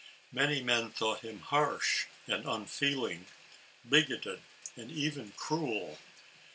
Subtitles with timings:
[0.31, 3.27] Many men thought him harsh and unfeeling,
[3.87, 4.41] bigoted
[4.75, 5.99] and even cruel.